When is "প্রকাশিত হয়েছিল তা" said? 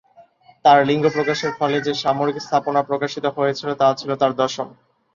2.89-3.87